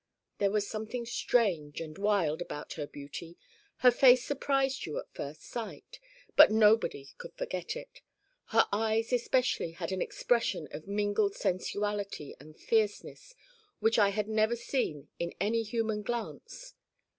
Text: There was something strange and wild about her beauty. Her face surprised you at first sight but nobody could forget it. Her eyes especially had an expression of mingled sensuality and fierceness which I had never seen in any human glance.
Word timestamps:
There 0.39 0.49
was 0.49 0.67
something 0.67 1.05
strange 1.05 1.79
and 1.79 1.95
wild 1.95 2.41
about 2.41 2.73
her 2.73 2.87
beauty. 2.87 3.37
Her 3.85 3.91
face 3.91 4.25
surprised 4.25 4.87
you 4.87 4.97
at 4.97 5.13
first 5.13 5.43
sight 5.43 5.99
but 6.35 6.49
nobody 6.49 7.09
could 7.19 7.35
forget 7.35 7.75
it. 7.75 8.01
Her 8.45 8.65
eyes 8.73 9.13
especially 9.13 9.73
had 9.73 9.91
an 9.91 10.01
expression 10.01 10.67
of 10.71 10.87
mingled 10.87 11.35
sensuality 11.35 12.33
and 12.39 12.57
fierceness 12.59 13.35
which 13.79 13.99
I 13.99 14.09
had 14.09 14.27
never 14.27 14.55
seen 14.55 15.09
in 15.19 15.35
any 15.39 15.61
human 15.61 16.01
glance. 16.01 16.73